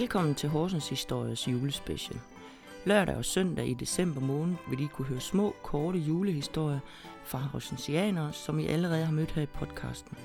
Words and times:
Velkommen 0.00 0.34
til 0.34 0.48
Horsens 0.48 0.88
Histories 0.88 1.48
julespecial. 1.48 2.20
Lørdag 2.86 3.16
og 3.16 3.24
søndag 3.24 3.66
i 3.66 3.74
december 3.74 4.20
måned 4.20 4.56
vil 4.70 4.80
I 4.80 4.86
kunne 4.86 5.08
høre 5.08 5.20
små, 5.20 5.54
korte 5.62 5.98
julehistorier 5.98 6.78
fra 7.24 7.38
horsensianere, 7.38 8.32
som 8.32 8.58
I 8.58 8.66
allerede 8.66 9.04
har 9.04 9.12
mødt 9.12 9.30
her 9.30 9.42
i 9.42 9.46
podcasten. 9.46 10.18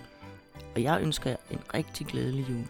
Og 0.76 0.84
jeg 0.84 1.02
ønsker 1.04 1.29
jer 1.29 1.38
en 1.52 1.60
rigtig 1.73 2.07
glædelig 2.07 2.49
jul. 2.49 2.65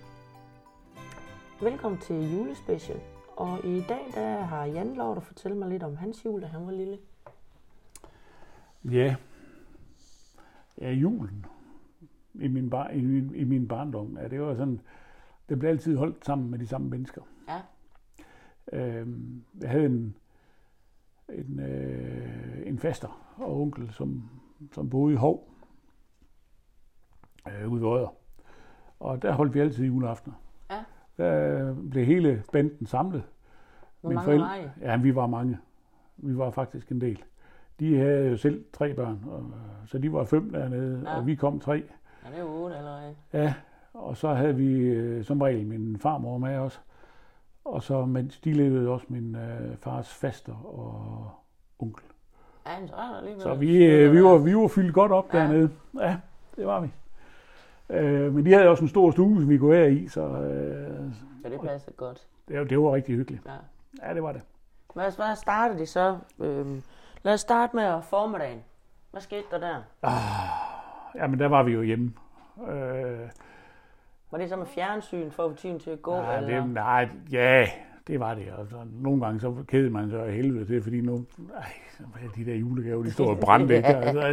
Velkommen 1.61 2.00
til 2.00 2.34
julespecial. 2.34 3.00
Og 3.36 3.65
i 3.65 3.81
dag 3.89 4.05
der 4.13 4.41
har 4.41 4.65
Jan 4.65 4.93
lov 4.95 5.18
at 5.18 5.23
fortælle 5.23 5.57
mig 5.57 5.70
lidt 5.70 5.83
om 5.83 5.95
hans 5.95 6.25
jul, 6.25 6.41
da 6.41 6.47
han 6.47 6.65
var 6.65 6.71
lille. 6.71 6.97
Ja, 8.91 9.15
ja 10.81 10.91
julen 10.91 11.45
i 12.33 12.47
min, 12.47 12.70
bar, 12.70 12.89
i, 12.89 13.02
min, 13.02 13.36
i 13.36 13.43
min 13.43 13.68
barndom, 13.68 14.18
ja, 14.18 14.27
det 14.27 14.41
var 14.41 14.55
sådan, 14.55 14.81
det 15.50 15.60
blev 15.60 15.70
altid 15.70 15.98
holdt 15.98 16.26
sammen 16.26 16.52
med 16.52 16.60
de 16.60 16.68
samme 16.68 16.89
mennesker. 16.89 17.21
Ja. 17.49 17.62
Øhm, 18.73 19.44
jeg 19.62 19.70
havde 19.70 19.86
en, 19.86 20.16
en, 21.30 21.59
øh, 21.59 22.68
en 22.68 22.80
faster 22.80 23.34
og 23.38 23.62
onkel, 23.62 23.94
som, 23.94 24.30
som 24.72 24.90
boede 24.90 25.13
i 25.13 25.18
Hov, 25.18 25.49
øh, 27.48 27.72
ude 27.72 27.82
ved 27.82 27.88
Odder. 27.90 28.13
Og 28.99 29.22
der 29.22 29.32
holdt 29.32 29.54
vi 29.54 29.59
altid 29.59 29.85
juleaftener. 29.85 30.35
Ja. 30.70 30.84
Der 31.18 31.73
blev 31.91 32.05
hele 32.05 32.44
banden 32.52 32.85
samlet. 32.85 33.23
Hvor 34.02 34.10
Mine 34.10 34.16
mange 34.16 34.26
forældre- 34.26 34.46
var 34.48 34.55
I? 34.55 34.70
Ja, 34.82 34.98
vi 34.98 35.16
var 35.16 35.27
mange. 35.27 35.58
Vi 36.18 36.38
var 36.38 36.52
faktisk 36.52 36.91
en 36.91 37.02
del. 37.02 37.23
De 37.80 37.98
havde 37.98 38.30
jo 38.30 38.38
selv 38.38 38.66
tre 38.73 38.94
børn, 38.94 39.23
og, 39.27 39.52
så 39.85 39.98
de 39.98 40.13
var 40.13 40.23
fem 40.23 40.52
dernede, 40.52 41.04
Ja. 41.10 41.18
og 41.18 41.27
vi 41.27 41.35
kom 41.35 41.60
tre. 41.60 41.84
Ja, 42.26 42.30
det 42.30 42.38
er 42.38 42.41
jo 42.41 42.48
otte 42.63 42.76
allerede. 42.77 43.16
Ja, 43.34 43.54
og 44.11 44.17
så 44.17 44.33
havde 44.33 44.55
vi 44.55 44.79
øh, 44.79 45.23
som 45.25 45.41
regel 45.41 45.65
min 45.65 45.97
farmor 45.99 46.38
med 46.38 46.57
os. 46.57 46.81
Og 47.65 47.83
så, 47.83 48.05
mens 48.05 48.39
de 48.39 48.53
levede 48.53 48.89
også 48.89 49.05
min 49.09 49.35
øh, 49.35 49.77
fars 49.77 50.13
faster 50.13 50.53
og 50.53 51.31
onkel. 51.79 52.03
Ja, 52.65 52.87
så. 52.87 52.93
Så 53.40 53.53
vi, 53.53 53.85
øh, 53.85 54.13
vi, 54.13 54.23
var, 54.23 54.37
vi 54.37 54.55
var 54.55 54.68
fyldt 54.68 54.93
godt 54.93 55.12
op 55.12 55.34
Ja. 55.34 55.37
ja. 55.40 55.43
dernede. 55.43 55.70
Ja, 55.99 56.18
det 56.55 56.65
var 56.68 56.79
vi. 56.79 56.90
Øh, 57.90 58.34
men 58.34 58.45
de 58.45 58.53
havde 58.53 58.68
også 58.68 58.84
en 58.84 58.90
stor 58.90 59.12
stue, 59.12 59.40
som 59.41 59.49
vi 59.49 59.57
kunne 59.57 59.71
være 59.71 59.91
i, 59.93 60.07
så 60.07 60.21
øh, 60.21 61.12
Ja, 61.43 61.49
det 61.49 61.62
passer 61.62 61.91
godt. 61.91 62.27
det, 62.48 62.70
det 62.70 62.79
var 62.79 62.93
rigtig 62.96 63.15
hyggeligt. 63.15 63.46
Ja. 63.46 64.07
Ja, 64.07 64.13
det 64.13 64.23
var 64.23 64.31
det. 64.31 64.41
Hvad, 64.94 65.12
hvad 65.16 65.35
startede 65.35 65.79
de 65.79 65.85
så? 65.85 66.18
Øhm, 66.40 66.81
lad 67.23 67.34
os 67.34 67.40
starte 67.41 67.75
med 67.75 68.01
formiddagen. 68.01 68.59
Hvad 69.12 69.22
skete 69.22 69.44
der 69.51 69.57
der? 69.59 69.81
Jamen, 71.16 71.40
der 71.40 71.47
var 71.47 71.63
vi 71.63 71.72
jo 71.72 71.81
hjemme. 71.81 72.13
Øh, 72.69 73.00
det 74.41 74.50
så 74.50 74.56
med 74.56 74.66
fjernsyn 74.66 75.31
for 75.31 75.44
at 75.44 75.51
få 75.51 75.57
tiden 75.57 75.79
til 75.79 75.89
at 75.89 76.01
gå? 76.01 76.16
Ja, 76.16 76.38
eller? 76.38 76.61
det, 76.63 76.73
nej, 76.73 77.09
ja, 77.31 77.66
det 78.07 78.19
var 78.19 78.34
det. 78.34 78.44
Og 78.57 78.67
så, 78.67 78.75
nogle 79.01 79.22
gange 79.25 79.39
så 79.39 79.53
kedede 79.67 79.89
man 79.89 80.09
sig 80.09 80.25
af 80.25 80.34
helvede 80.34 80.66
til, 80.66 80.84
fordi 80.84 81.01
nu, 81.01 81.25
ej, 81.57 81.63
så 81.97 82.03
var 82.03 82.29
de 82.35 82.45
der 82.45 82.56
julegaver, 82.56 83.03
de 83.03 83.12
stod 83.12 83.28
og 83.28 83.39
brændte. 83.39 83.78
ikke? 83.78 83.88
Altså, 83.95 84.22
ja. 84.28 84.31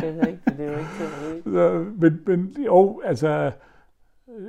det 0.00 0.08
er 0.18 0.26
rigtigt, 0.26 0.58
det 0.58 0.66
er 0.66 0.76
vide. 0.76 1.42
så, 1.44 1.86
men, 1.98 2.22
men 2.26 2.56
jo, 2.66 3.00
altså, 3.04 3.52
øh, 4.28 4.44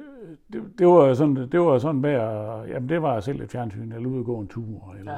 det, 0.54 0.64
det, 0.80 0.88
var 0.88 1.14
sådan, 1.14 1.36
det 1.36 1.60
var 1.60 1.78
sådan 1.78 2.02
med 2.02 2.12
at, 2.14 2.70
jamen 2.70 2.90
det 2.90 3.02
var 3.02 3.20
selv 3.20 3.42
et 3.42 3.52
fjernsyn, 3.52 3.92
eller 3.92 4.10
ude 4.10 4.20
at 4.20 4.26
gå 4.26 4.40
en 4.40 4.48
tur, 4.48 4.96
eller 5.00 5.18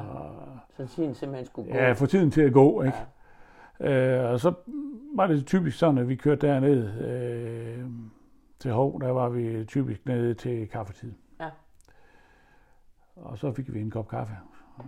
Så 0.77 0.87
tiden 0.87 1.13
simpelthen 1.13 1.45
skulle 1.45 1.71
gå. 1.71 1.77
ja, 1.77 1.91
få 1.91 2.05
tiden 2.05 2.31
til 2.31 2.41
at 2.41 2.53
gå, 2.53 2.81
ikke? 2.81 2.97
Øh, 3.79 4.31
og 4.31 4.39
så 4.39 4.53
var 5.15 5.27
det 5.27 5.45
typisk 5.45 5.77
sådan, 5.77 5.97
at 5.97 6.09
vi 6.09 6.15
kørte 6.15 6.47
derned 6.47 6.87
øh, 7.01 7.85
til 8.63 8.71
Hov, 8.71 9.01
der 9.01 9.11
var 9.11 9.29
vi 9.29 9.65
typisk 9.65 10.05
nede 10.05 10.33
til 10.33 10.69
kaffetid. 10.69 11.13
Ja. 11.39 11.49
Og 13.15 13.37
så 13.37 13.53
fik 13.53 13.73
vi 13.73 13.81
en 13.81 13.91
kop 13.91 14.07
kaffe, 14.07 14.37
og 14.77 14.85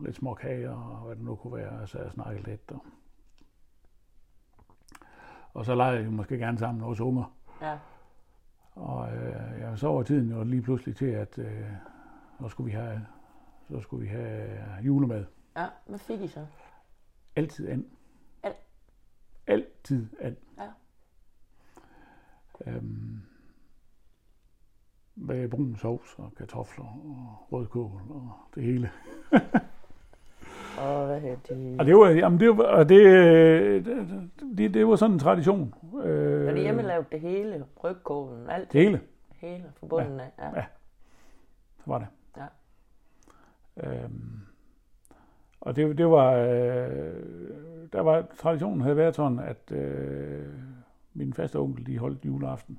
lidt 0.00 0.16
små 0.16 0.34
kager, 0.34 0.70
og 0.70 1.06
hvad 1.06 1.16
det 1.16 1.24
nu 1.24 1.34
kunne 1.34 1.56
være, 1.56 1.80
og 1.80 1.88
så 1.88 1.98
jeg 1.98 2.10
snakkede 2.10 2.50
lidt. 2.50 2.70
Og, 2.70 2.84
og 5.54 5.64
så 5.64 5.74
legede 5.74 6.04
vi 6.04 6.10
måske 6.10 6.38
gerne 6.38 6.58
sammen 6.58 6.78
med 6.78 6.86
vores 6.86 7.00
unger. 7.00 7.36
Ja. 7.62 7.78
Og 8.74 9.16
øh, 9.16 9.60
ja, 9.60 9.76
så 9.76 9.88
var 9.88 10.02
tiden 10.02 10.30
jo 10.30 10.44
lige 10.44 10.62
pludselig 10.62 10.96
til, 10.96 11.06
at 11.06 11.38
øh, 11.38 11.70
så 12.40 12.48
skulle 12.48 12.64
vi 12.72 12.76
have, 12.76 13.06
så 13.70 13.80
skulle 13.80 14.00
vi 14.02 14.08
have 14.08 14.58
julemad. 14.82 15.24
ja, 15.56 15.66
hvad 15.86 15.98
fik 15.98 16.20
I 16.20 16.28
så? 16.28 16.46
Altid 17.36 17.68
and. 17.68 17.84
Al- 18.42 18.54
Altid 19.46 20.06
and. 20.20 20.36
Ja. 22.66 22.70
Øhm, 22.72 23.20
med 25.16 25.48
brun 25.48 25.76
sovs 25.76 26.14
og 26.18 26.32
kartofler 26.38 26.84
og 26.84 27.48
rødkål 27.52 28.00
og 28.10 28.30
det 28.54 28.62
hele. 28.62 28.90
Og 30.78 31.20
de? 31.48 31.76
Og 31.78 31.86
det 31.86 31.96
var, 31.96 32.08
jamen 32.10 32.40
det 32.40 32.58
var, 32.58 32.64
og 32.64 32.88
det, 32.88 33.00
øh, 33.00 33.84
det, 33.84 34.30
det, 34.58 34.74
det 34.74 34.86
var 34.86 34.96
sådan 34.96 35.12
en 35.12 35.18
tradition. 35.18 35.74
Øh, 36.04 36.46
Var 36.46 36.52
det 36.52 36.62
hjemmelavet 36.62 37.12
det 37.12 37.20
hele? 37.20 37.64
Rygkålen, 37.84 38.50
alt? 38.50 38.72
Det 38.72 38.80
hele 38.80 39.00
Hele 39.32 39.64
forbundet 39.76 40.20
af? 40.20 40.30
Ja. 40.38 40.60
Ja. 40.60 40.64
var 41.86 41.98
det. 41.98 42.06
Ja. 42.36 42.46
Øhm, 44.04 44.40
og 45.60 45.76
det, 45.76 45.98
det 45.98 46.06
var, 46.06 46.32
øh, 46.32 47.22
der 47.92 48.00
var, 48.00 48.24
traditionen 48.38 48.80
havde 48.80 48.96
været 48.96 49.14
sådan, 49.14 49.38
at 49.38 49.72
øh, 49.72 50.46
min 51.14 51.32
faste 51.34 51.56
onkel, 51.58 51.86
de 51.86 51.98
holdt 51.98 52.24
juleaften. 52.24 52.78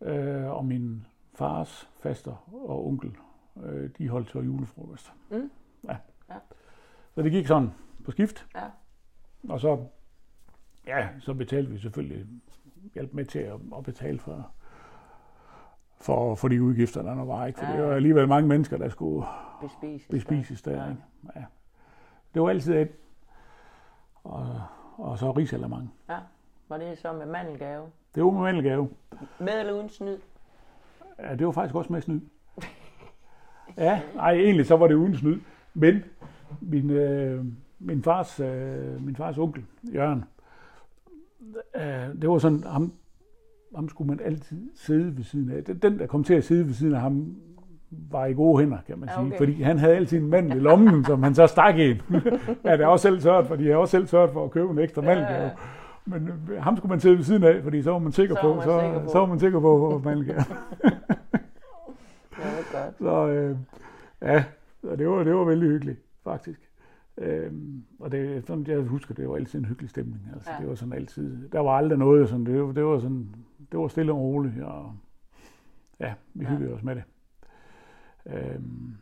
Øh, 0.00 0.50
og 0.50 0.64
min 0.64 1.06
fars 1.34 1.90
faster 2.00 2.48
og 2.68 2.86
onkel, 2.86 3.16
øh, 3.62 3.90
de 3.98 4.08
holdt 4.08 4.30
så 4.30 4.40
julefrokost. 4.40 5.12
Mm. 5.30 5.50
Ja. 5.84 5.96
Ja. 6.28 6.34
Så 7.14 7.22
det 7.22 7.32
gik 7.32 7.46
sådan 7.46 7.70
på 8.04 8.10
skift. 8.10 8.46
Ja. 8.54 8.64
Og 9.48 9.60
så, 9.60 9.86
ja, 10.86 11.08
så 11.20 11.34
betalte 11.34 11.70
vi 11.70 11.78
selvfølgelig 11.78 12.26
hjælp 12.94 13.12
med 13.14 13.24
til 13.24 13.38
at, 13.38 13.60
at 13.76 13.84
betale 13.84 14.18
for, 14.18 14.50
for, 16.00 16.34
for 16.34 16.48
de 16.48 16.62
udgifter, 16.62 17.02
der 17.02 17.24
var. 17.24 17.46
Ikke? 17.46 17.58
For 17.58 17.66
Ja, 17.66 17.72
det 17.72 17.78
ja. 17.78 17.84
var 17.86 17.94
alligevel 17.94 18.28
mange 18.28 18.48
mennesker, 18.48 18.78
der 18.78 18.88
skulle 18.88 19.26
Bespises. 19.60 20.08
bespises 20.08 20.62
der. 20.62 20.72
Ja. 20.72 20.82
Ja. 20.84 20.90
Ikke? 20.90 21.02
Ja. 21.36 21.44
Det 22.34 22.42
var 22.42 22.48
altid 22.48 22.74
et. 22.74 22.90
Og, 24.24 24.62
og 24.96 25.18
så 25.18 25.30
risalamang. 25.30 25.94
Var 26.68 26.76
det 26.78 26.98
så 26.98 27.12
med 27.12 27.26
mandelgave? 27.26 27.82
Det 28.14 28.24
var 28.24 28.30
med 28.30 28.40
mandelgave. 28.40 28.88
Med 29.38 29.60
eller 29.60 29.72
uden 29.72 29.88
snyd? 29.88 30.16
Ja, 31.18 31.34
det 31.36 31.46
var 31.46 31.52
faktisk 31.52 31.74
også 31.74 31.92
med 31.92 32.00
snyd. 32.00 32.20
Ja, 33.76 34.00
nej, 34.14 34.32
egentlig 34.32 34.66
så 34.66 34.76
var 34.76 34.86
det 34.88 34.94
uden 34.94 35.16
snyd. 35.16 35.40
Men 35.74 36.04
min, 36.60 36.90
øh, 36.90 37.44
min, 37.78 38.02
fars, 38.02 38.40
øh, 38.40 39.02
min 39.04 39.16
fars 39.16 39.38
onkel, 39.38 39.64
Jørgen, 39.94 40.24
øh, 41.76 41.82
det 42.22 42.28
var 42.28 42.38
sådan, 42.38 42.64
ham, 42.64 42.92
ham 43.74 43.88
skulle 43.88 44.08
man 44.08 44.20
altid 44.24 44.70
sidde 44.74 45.16
ved 45.16 45.24
siden 45.24 45.50
af. 45.50 45.64
Den, 45.64 45.98
der 45.98 46.06
kom 46.06 46.24
til 46.24 46.34
at 46.34 46.44
sidde 46.44 46.66
ved 46.66 46.72
siden 46.74 46.94
af 46.94 47.00
ham, 47.00 47.36
var 47.90 48.26
i 48.26 48.32
gode 48.32 48.58
hænder, 48.60 48.78
kan 48.86 48.98
man 48.98 49.08
Ja, 49.08 49.14
sige. 49.14 49.26
okay. 49.26 49.38
Fordi 49.38 49.62
han 49.62 49.78
havde 49.78 49.96
altid 49.96 50.18
en 50.18 50.26
mandel 50.30 50.56
i 50.56 50.60
lommen, 50.60 51.04
som 51.04 51.22
han 51.22 51.34
så 51.34 51.46
stak 51.46 51.76
i. 51.78 51.88
ja, 52.64 52.72
det 52.72 52.80
er 52.80 52.86
også 52.86 53.02
selv 53.02 53.20
sørget 53.20 53.46
for. 53.46 53.56
De 53.56 53.68
har 53.68 53.76
også 53.76 53.90
selv 53.90 54.06
sørget 54.06 54.30
for 54.32 54.44
at 54.44 54.50
købe 54.50 54.70
en 54.70 54.78
ekstra 54.78 55.02
mandelgave. 55.02 55.42
Ja. 55.42 55.50
Men 56.08 56.28
øh, 56.50 56.62
ham 56.62 56.76
skulle 56.76 56.90
man 56.90 57.00
sidde 57.00 57.16
ved 57.16 57.24
siden 57.24 57.44
af, 57.44 57.62
fordi 57.62 57.82
så 57.82 57.90
var 57.90 57.98
man 57.98 58.12
sikker 58.12 58.34
Så 58.34 58.40
på, 58.40 58.54
man 58.54 58.64
så, 58.64 58.80
sikker 58.80 59.04
på. 59.04 59.08
så 59.10 59.18
var 59.18 59.26
man 59.26 59.40
sikker 59.40 59.60
på, 59.60 59.94
at 59.96 60.04
mandelgave. 60.04 60.40
Ja, 62.38 62.44
det 62.44 62.64
er 62.74 62.84
godt. 62.84 62.98
Så 62.98 63.26
øh, 63.28 63.56
ja, 64.22 64.44
så 64.80 64.96
det 64.96 65.08
var, 65.08 65.24
det 65.24 65.34
var 65.34 65.44
vældig 65.44 65.68
hyggeligt, 65.68 66.00
faktisk. 66.24 66.70
Øhm, 67.18 67.84
og 67.98 68.12
det, 68.12 68.46
sådan, 68.46 68.66
jeg 68.66 68.80
husker, 68.80 69.14
det 69.14 69.28
var 69.28 69.36
altid 69.36 69.58
en 69.58 69.64
hyggelig 69.64 69.90
stemning. 69.90 70.20
Altså, 70.34 70.50
Ja. 70.50 70.54
ja. 70.56 70.60
Det 70.60 70.68
var 70.68 70.74
sådan 70.74 70.92
altid, 70.92 71.48
der 71.48 71.60
var 71.60 71.70
aldrig 71.76 71.98
noget, 71.98 72.28
sådan, 72.28 72.46
det, 72.46 72.62
var- 72.62 72.72
det 72.72 72.84
var 72.84 72.98
sådan, 72.98 73.34
det 73.72 73.78
var 73.80 73.88
stille 73.88 74.12
og 74.12 74.18
roligt, 74.18 74.62
og 74.62 74.92
ja, 76.00 76.14
vi 76.34 76.44
Ja. 76.44 76.50
ja. 76.50 76.56
hyggede 76.56 76.74
os 76.74 76.82
med 76.82 76.94
det. 76.96 77.02
Øhm, 78.26 78.94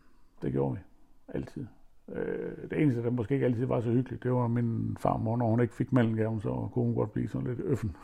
det 0.43 0.53
gjorde 0.53 0.75
vi, 0.75 0.81
altid. 1.29 1.67
Øh, 2.13 2.71
det 2.71 2.83
eneste, 2.83 3.03
der 3.03 3.11
måske 3.11 3.35
ikke 3.35 3.47
altid 3.47 3.67
var 3.67 3.81
så 3.81 3.91
hyggeligt, 3.91 4.23
det 4.23 4.33
var 4.33 4.47
min 4.49 4.97
farmor, 5.01 5.37
når 5.37 5.47
hun 5.51 5.61
ikke 5.61 5.75
fik 5.75 5.93
mellemgaven, 5.93 6.41
så 6.41 6.49
kunne 6.49 6.85
hun 6.85 6.95
godt 6.95 7.13
blive 7.13 7.29
sådan 7.29 7.47
lidt 7.47 7.61
øffen. 7.61 7.97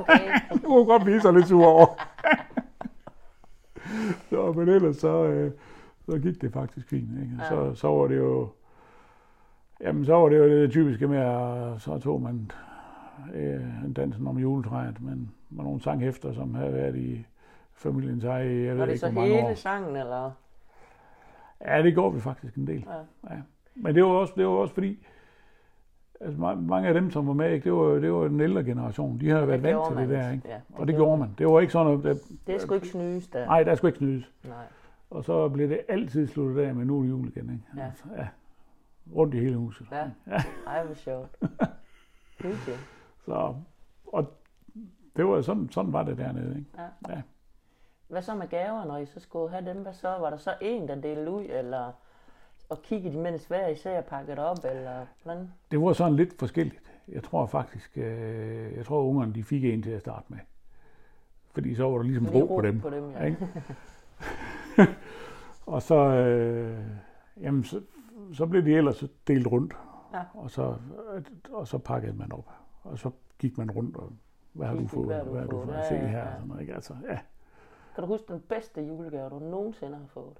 Okay. 0.00 0.20
Det 0.52 0.62
kunne 0.64 0.78
hun 0.78 0.86
godt 0.86 1.02
blive 1.02 1.20
så 1.20 1.32
lidt 1.32 1.46
sur 1.48 1.66
over. 1.66 1.86
så, 4.30 4.52
men 4.56 4.68
ellers 4.68 4.96
så, 4.96 5.24
øh, 5.24 5.50
så 6.08 6.18
gik 6.18 6.40
det 6.42 6.52
faktisk 6.52 6.88
fint. 6.88 7.20
Ikke? 7.22 7.32
Ja. 7.38 7.48
Så, 7.48 7.74
så 7.74 7.88
var 7.88 8.06
det 8.06 8.16
jo, 8.16 8.48
jamen 9.80 10.04
så 10.04 10.14
var 10.14 10.28
det 10.28 10.38
jo 10.38 10.48
det 10.48 10.70
typiske 10.70 11.08
med, 11.08 11.18
at 11.18 11.80
så 11.80 11.98
tog 11.98 12.22
man 12.22 12.50
øh, 13.34 13.84
en 13.84 13.92
dansen 13.92 14.26
om 14.26 14.38
juletræet, 14.38 15.02
men 15.02 15.30
med 15.50 15.64
nogle 15.64 15.80
sanghæfter, 15.80 16.32
som 16.32 16.54
havde 16.54 16.72
været 16.72 16.96
i 16.96 17.26
familiens 17.74 18.24
eje, 18.24 18.64
jeg 18.64 18.68
Var 18.68 18.74
ved 18.74 18.82
det 18.82 18.88
ikke, 18.88 18.98
så 19.00 19.10
hvor 19.10 19.20
mange 19.20 19.34
hele 19.34 19.46
år. 19.48 19.54
sangen, 19.54 19.96
eller? 19.96 20.30
Ja, 21.66 21.82
det 21.82 21.94
går 21.94 22.10
vi 22.10 22.20
faktisk 22.20 22.54
en 22.56 22.66
del. 22.66 22.86
Ja. 22.88 23.34
Ja. 23.34 23.40
Men 23.74 23.94
det 23.94 24.04
var 24.04 24.10
også, 24.10 24.32
det 24.36 24.46
var 24.46 24.52
også 24.52 24.74
fordi, 24.74 25.06
altså, 26.20 26.38
ma- 26.38 26.54
mange 26.60 26.88
af 26.88 26.94
dem, 26.94 27.10
som 27.10 27.26
var 27.26 27.32
med, 27.32 27.52
ikke, 27.52 27.64
det 27.64 27.72
var, 27.72 27.88
det 27.94 28.12
var 28.12 28.28
den 28.28 28.40
ældre 28.40 28.64
generation. 28.64 29.20
De 29.20 29.30
har 29.30 29.44
været 29.46 29.62
vant 29.62 29.86
til 29.88 29.96
det 29.96 30.08
der, 30.08 30.30
ikke? 30.32 30.48
Ja, 30.48 30.60
Og 30.74 30.86
det 30.86 30.94
gjorde 30.94 31.18
man. 31.18 31.34
Det 31.38 31.46
var 31.46 31.60
ikke 31.60 31.72
sådan 31.72 31.86
noget, 31.86 32.04
der, 32.04 32.14
Det 32.46 32.60
sgu 32.60 32.74
ikke 32.74 32.88
snydes 32.88 33.28
der. 33.28 33.46
nej, 33.46 33.62
der 33.62 33.74
skulle 33.74 33.88
ikke 33.88 33.98
snydes. 33.98 34.32
Nej. 34.44 34.54
Og 35.10 35.24
så 35.24 35.48
blev 35.48 35.68
det 35.68 35.80
altid 35.88 36.26
sluttet 36.26 36.62
af 36.62 36.74
med 36.74 36.84
nu 36.86 36.98
er 36.98 37.02
det 37.02 37.10
jul 37.10 37.28
igen, 37.28 37.50
ikke? 37.50 37.64
Ja. 37.76 37.84
Altså, 37.86 38.04
ja. 38.16 38.28
Rundt 39.14 39.34
i 39.34 39.38
hele 39.38 39.56
huset. 39.56 39.86
Ja. 39.92 40.04
Ej, 40.66 40.84
hvor 40.84 40.94
sjovt. 40.94 41.36
Hyggeligt. 42.42 42.88
Så, 43.24 43.54
og 44.06 44.32
det 45.16 45.26
var 45.26 45.40
sådan, 45.40 45.68
sådan 45.70 45.92
var 45.92 46.02
det 46.02 46.18
dernede, 46.18 46.58
ikke? 46.58 46.70
Ja. 46.78 47.14
Ja. 47.14 47.22
Hvad 48.08 48.22
så 48.22 48.34
med 48.34 48.48
gaver, 48.48 48.84
når 48.84 48.96
I 48.98 49.06
så 49.06 49.20
skulle 49.20 49.50
have 49.50 49.64
dem? 49.64 49.82
Hvad 49.82 49.92
så? 49.92 50.08
Var 50.08 50.30
der 50.30 50.36
så 50.36 50.54
en, 50.60 50.88
der 50.88 50.94
delte 50.94 51.30
ud, 51.30 51.44
eller 51.48 51.92
og 52.68 52.82
kiggede 52.82 53.14
de 53.14 53.18
mens 53.22 53.44
hver 53.44 53.68
især 53.68 54.00
pakket 54.00 54.38
op, 54.38 54.58
eller 54.64 55.06
hvordan? 55.22 55.52
Det 55.70 55.80
var 55.80 55.92
sådan 55.92 56.16
lidt 56.16 56.38
forskelligt. 56.38 56.92
Jeg 57.08 57.22
tror 57.22 57.46
faktisk, 57.46 57.98
øh, 57.98 58.76
jeg 58.76 58.86
tror 58.86 59.02
ungerne 59.02 59.34
de 59.34 59.44
fik 59.44 59.64
en 59.64 59.82
til 59.82 59.90
at 59.90 60.00
starte 60.00 60.24
med. 60.28 60.38
Fordi 61.52 61.74
så 61.74 61.90
var 61.90 61.96
der 61.96 62.02
ligesom 62.02 62.24
Lige 62.24 62.42
ro 62.42 62.46
på 62.46 62.60
dem. 62.62 62.80
På 62.80 62.90
dem 62.90 63.10
ja. 63.10 63.24
Ikke? 63.24 63.48
og 65.66 65.82
så, 65.82 65.94
øh, 65.94 66.78
jamen, 67.40 67.64
så, 67.64 67.80
så 68.32 68.46
blev 68.46 68.64
de 68.64 68.74
ellers 68.76 69.04
delt 69.26 69.46
rundt. 69.46 69.74
Ja. 70.14 70.20
Og, 70.34 70.50
så, 70.50 70.74
og 71.52 71.68
så 71.68 71.78
pakkede 71.78 72.16
man 72.16 72.32
op. 72.32 72.50
Og 72.82 72.98
så 72.98 73.10
gik 73.38 73.58
man 73.58 73.70
rundt 73.70 73.96
og 73.96 74.12
hvad 74.52 74.66
har 74.66 74.74
du 74.74 74.86
fået? 74.86 75.06
hvad 75.06 75.40
har 75.40 75.46
du 75.46 75.64
fået? 75.64 75.76
Ja, 75.76 75.88
Se 75.88 75.94
her. 75.94 76.18
ja. 76.18 76.32
Sådan 76.32 76.48
noget, 76.48 76.60
ikke? 76.60 76.74
Altså, 76.74 76.94
ja. 77.10 77.18
Kan 77.98 78.02
du 78.02 78.12
huske 78.12 78.32
den 78.32 78.40
bedste 78.40 78.82
julegave, 78.82 79.30
du 79.30 79.38
nogensinde 79.38 79.96
har 79.96 80.06
fået? 80.06 80.38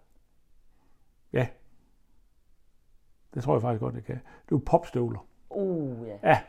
Det 3.34 3.42
tror 3.42 3.54
jeg 3.54 3.62
faktisk 3.62 3.80
godt, 3.80 3.94
det 3.94 4.04
kan. 4.04 4.14
Det 4.14 4.50
var 4.50 4.58
popstøvler. 4.58 5.26
Uh, 5.50 6.08
ja. 6.22 6.40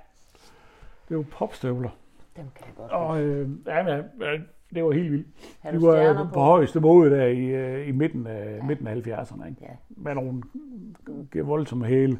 Det 1.10 1.18
var 1.18 1.26
popstøvler. 1.32 1.90
Dem 2.36 2.46
kan 2.56 2.66
jeg 2.68 2.76
godt 2.76 2.92
Og 2.92 3.22
øh, 3.22 3.50
ja, 3.66 3.84
men, 3.84 4.06
ja, 4.22 4.38
det 4.76 4.84
var 4.84 4.92
helt 4.92 5.12
vildt. 5.12 5.28
Har 5.60 5.72
du 5.72 5.86
var 5.86 5.94
stjerner 5.96 6.28
på, 6.28 6.34
på? 6.34 6.40
højeste 6.40 6.80
måde 6.80 7.12
der 7.12 7.26
i, 7.26 7.46
øh, 7.46 7.88
i 7.88 7.92
midten 7.92 8.28
af, 8.28 8.58
ja. 8.58 8.64
midten 8.64 8.88
af 8.88 8.96
70'erne. 8.96 9.48
Ikke? 9.48 9.62
Ja. 9.62 9.76
Med 9.90 10.16
nogle 10.16 10.44
voldsomme 11.44 11.86
hæle 11.86 12.18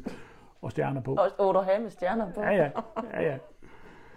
og 0.62 0.70
stjerner 0.70 1.00
på. 1.00 1.16
Og, 1.38 1.64
havde 1.64 1.80
med 1.82 1.90
stjerner 1.90 2.32
på? 2.32 2.40
Ja, 2.40 2.50
ja. 2.50 2.70
ja, 3.12 3.22
ja. 3.22 3.38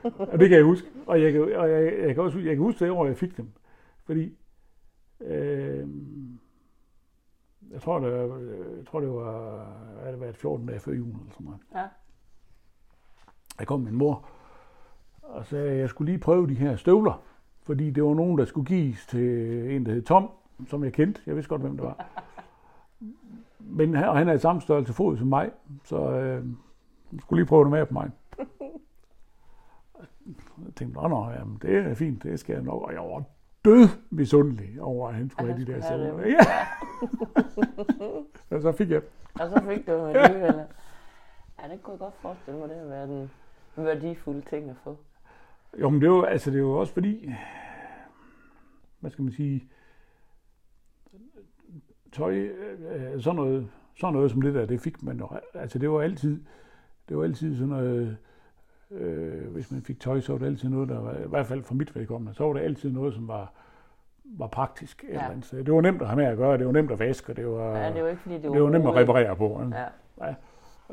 Og 0.04 0.40
det 0.40 0.50
kan 0.50 0.58
jeg 0.58 0.66
huske. 0.66 0.88
Og 1.08 1.22
jeg 1.22 1.32
kan, 1.32 1.42
og 1.42 1.72
jeg, 1.72 1.94
jeg 2.00 2.16
kan 2.16 2.24
også 2.24 2.40
jeg 2.40 2.56
kan 2.56 2.58
huske 2.58 2.86
det 2.86 2.92
år, 2.92 3.06
jeg 3.06 3.18
fik 3.18 3.38
dem. 3.38 3.52
Fordi 4.06 4.38
øh, 5.24 5.88
jeg 7.72 7.82
tror, 7.82 8.00
det, 8.00 8.12
var- 8.30 8.38
jeg 8.78 8.86
tror, 8.88 9.00
det 9.00 9.10
var, 9.10 9.66
hvad 10.02 10.12
det 10.12 10.20
var 10.20 10.32
14 10.32 10.68
dage 10.68 10.80
før 10.80 10.92
jul 10.94 11.08
eller 11.10 11.32
sådan 11.32 11.46
noget. 11.46 11.60
Ja. 11.76 11.84
Jeg 13.60 13.68
kom 13.68 13.80
med 13.80 13.92
min 13.92 13.98
mor 14.00 14.26
og 15.22 15.46
sagde, 15.46 15.72
at 15.72 15.78
jeg 15.78 15.90
skulle 15.90 16.12
lige 16.12 16.20
prøve 16.22 16.48
de 16.48 16.54
her 16.54 16.76
støvler. 16.76 17.24
Fordi 17.64 17.90
det 17.92 18.04
var 18.04 18.14
nogen, 18.14 18.38
der 18.38 18.46
skulle 18.46 18.66
gives 18.66 19.06
til 19.06 19.22
en, 19.76 19.86
der 19.86 19.92
hed 19.94 20.02
Tom, 20.02 20.30
som 20.68 20.84
jeg 20.84 20.94
kendte. 20.94 21.22
Jeg 21.26 21.36
vidste 21.36 21.50
godt, 21.50 21.62
hvem 21.62 21.78
det 21.78 21.86
var. 21.86 22.06
Men 23.60 23.94
han, 23.94 24.10
og 24.10 24.18
han 24.18 24.28
er 24.30 24.34
i 24.34 24.40
samme 24.40 24.62
størrelse 24.62 24.94
fod 24.94 25.18
som 25.18 25.28
mig, 25.28 25.52
så 25.84 26.12
øh, 26.12 26.46
hun 27.10 27.20
skulle 27.20 27.40
lige 27.42 27.48
prøve 27.48 27.64
det 27.64 27.72
med 27.72 27.86
på 27.86 27.94
mig. 27.94 28.12
Jeg 30.66 30.74
tænkte, 30.76 31.02
nå, 31.02 31.08
nå, 31.08 31.30
jamen, 31.30 31.60
det 31.62 31.76
er 31.78 31.94
fint, 31.96 32.24
det 32.24 32.40
skal 32.40 32.54
jeg 32.54 32.64
nok. 32.64 32.82
Og 32.82 32.94
jeg 32.94 33.02
var 33.02 33.24
død 33.66 33.88
misundelig 34.10 34.82
over, 34.82 35.10
at 35.10 35.16
han 35.16 35.30
skulle 35.30 35.52
At 35.52 35.58
have 35.58 35.66
de 35.66 35.74
der 35.74 35.82
støvler. 35.82 36.28
Ja. 36.28 36.38
og 38.56 38.62
så 38.62 38.72
fik 38.72 38.90
jeg 38.90 39.02
Og 39.34 39.50
så 39.50 39.64
fik 39.70 39.88
du 39.88 39.92
med 39.92 40.16
alligevel. 40.16 40.56
Ja, 41.62 41.68
det 41.72 41.84
kunne 41.84 41.92
jeg 41.92 42.00
godt 42.00 42.14
forestille 42.22 42.60
mig, 42.60 42.70
det 42.70 42.78
har 42.78 42.86
været 42.86 43.10
en 43.10 43.30
værdifuld 43.78 44.44
ting 44.50 44.70
at 44.70 44.76
få. 44.84 44.98
Jo, 45.80 45.90
men 45.90 46.02
det 46.02 46.08
er 46.08 46.12
jo, 46.12 46.24
altså, 46.24 46.52
det 46.52 46.58
er 46.58 46.62
jo 46.62 46.80
også 46.80 46.94
fordi, 46.94 47.32
hvad 49.00 49.12
skal 49.12 49.24
man 49.24 49.34
sige, 49.34 49.70
tøj, 52.12 52.36
øh, 52.36 53.22
sådan 53.22 53.36
noget, 53.36 53.70
sådan 53.98 54.14
noget 54.14 54.32
som 54.32 54.42
det 54.42 54.54
der, 54.54 54.66
det 54.66 54.82
fik 54.82 55.04
man 55.04 55.18
jo, 55.20 55.30
altså 55.54 55.80
det 55.80 55.92
var 55.92 56.02
altid, 56.02 56.44
det 57.10 57.18
var 57.18 57.24
altid 57.24 57.56
sådan 57.56 57.70
noget, 57.70 58.18
øh, 58.94 59.54
hvis 59.54 59.72
man 59.72 59.82
fik 59.82 60.00
tøj, 60.00 60.20
så 60.20 60.32
var 60.32 60.40
det 60.40 60.46
altid 60.46 60.70
noget, 60.70 60.90
der 60.90 61.00
var, 61.00 61.12
i 61.14 61.28
hvert 61.30 61.46
fald 61.46 61.64
for 61.64 61.74
mit 61.74 61.96
vedkommende, 61.96 62.34
så 62.34 62.44
var 62.44 62.54
det 62.54 62.62
altid 62.62 62.92
noget, 62.92 63.14
som 63.14 63.28
var, 63.28 63.52
var 64.24 64.48
praktisk. 64.48 65.04
Ja. 65.04 65.14
Ja. 65.14 65.20
Eller 65.20 65.30
andet. 65.30 65.66
Det 65.66 65.74
var 65.74 65.82
nemt 65.82 66.02
at 66.02 66.08
have 66.08 66.18
med 66.18 66.26
at 66.26 66.38
gøre, 66.38 66.58
det 66.58 66.66
var 66.66 66.72
nemt 66.72 66.92
at 66.92 67.00
vaske, 67.00 67.32
og 67.32 67.38
det 67.38 67.48
var, 67.48 67.78
Ja, 67.78 67.94
det 67.94 68.00
jo 68.00 68.08
ikke 68.08 68.22
fordi, 68.22 68.36
det 68.36 68.50
var 68.50 68.54
det 68.54 68.64
var 68.64 68.70
nemt 68.70 68.88
at 68.88 68.96
reparere 68.96 69.36
på. 69.36 69.62
ikke? 69.66 69.78
Ja, 70.22 70.34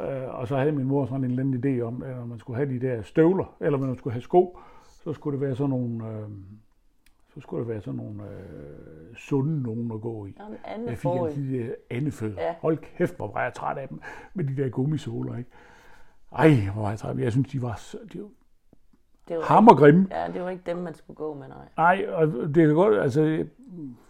Øh, 0.01 0.35
og 0.41 0.49
så 0.49 0.57
havde 0.57 0.73
min 0.73 0.87
mor 0.87 1.07
sådan 1.07 1.25
en 1.25 1.31
eller 1.31 1.43
anden 1.43 1.79
idé 1.79 1.83
om, 1.83 2.03
at 2.03 2.17
når 2.17 2.25
man 2.25 2.39
skulle 2.39 2.57
have 2.57 2.69
de 2.81 2.87
der 2.87 3.03
støvler, 3.03 3.57
eller 3.61 3.79
når 3.79 3.87
man 3.87 3.97
skulle 3.97 4.13
have 4.13 4.23
sko, 4.23 4.59
så 5.05 5.13
skulle 5.13 5.39
det 5.41 5.47
være 5.47 5.57
sådan 5.57 5.71
nogle, 5.71 6.07
øh, 6.09 6.29
så 7.35 7.41
skulle 7.41 7.61
det 7.61 7.69
være 7.69 7.81
sådan 7.81 7.97
nogle 7.97 8.23
øh, 8.23 9.17
sunde 9.17 9.63
nogen 9.63 9.91
at 9.95 10.01
gå 10.01 10.27
i. 10.27 10.37
Jeg 10.87 10.99
fik 10.99 11.11
altid 11.27 11.53
de 11.59 11.67
der 11.67 11.75
andefødder. 11.91 12.43
Ja. 12.43 12.55
Hold 12.61 12.79
kæft, 12.79 13.17
hvor 13.17 13.33
var 13.33 13.43
jeg 13.43 13.53
træt 13.55 13.79
af 13.79 13.89
dem, 13.89 14.01
med 14.35 14.45
de 14.45 14.63
der 14.63 14.69
gummisåler, 14.69 15.37
ikke? 15.37 15.51
Ej, 16.33 16.55
hvor 16.73 16.83
var 16.83 16.89
jeg 16.89 16.99
træt. 16.99 17.19
Jeg 17.19 17.33
synes, 17.33 17.49
de 17.49 17.63
var, 17.63 17.75
så, 17.75 17.99
de 18.13 18.21
var 18.21 18.29
Det 19.29 19.37
var, 19.37 19.43
hammergrimme. 19.43 20.07
ja, 20.11 20.27
det 20.33 20.43
var 20.43 20.51
ikke 20.51 20.63
dem, 20.67 20.77
man 20.77 20.95
skulle 20.95 21.17
gå 21.17 21.35
med, 21.35 21.49
nej. 21.49 21.69
Nej, 21.77 22.07
og 22.15 22.27
det 22.27 22.55
kan 22.67 22.75
godt, 22.75 22.99
altså, 22.99 23.23
jeg, 23.23 23.47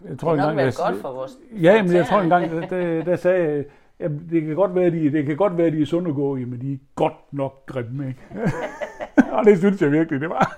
jeg 0.05 0.19
tror 0.19 0.31
Det 0.33 0.39
engang, 0.41 0.59
jeg, 0.59 0.73
godt 0.85 0.97
for 1.01 1.13
vores... 1.13 1.39
Ja, 1.53 1.83
men 1.83 1.93
jeg 1.93 2.07
tror 2.07 2.21
engang, 2.21 2.51
der, 2.51 3.05
der 3.05 3.17
sagde 3.17 3.55
jeg, 3.55 3.65
jamen, 4.01 4.29
det 4.31 4.43
kan 4.43 4.55
godt 4.55 4.75
være, 4.75 4.91
de, 4.91 5.13
det 5.13 5.27
kan 5.27 5.37
godt 5.37 5.57
være, 5.57 5.71
de 5.71 5.83
er 5.83 5.87
sunde 5.87 6.09
at 6.11 6.15
gå 6.17 6.37
i, 6.37 6.45
men 6.45 6.61
de 6.61 6.73
er 6.73 6.79
godt 6.95 7.33
nok 7.33 7.67
grimme, 7.67 8.09
ikke? 8.09 8.21
og 9.37 9.45
det 9.45 9.59
synes 9.59 9.83
jeg 9.83 9.93
virkelig, 9.93 10.21
det 10.21 10.31
var. 10.31 10.57